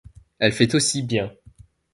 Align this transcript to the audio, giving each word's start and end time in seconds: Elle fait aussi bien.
Elle 0.39 0.51
fait 0.53 0.73
aussi 0.73 1.03
bien. 1.03 1.31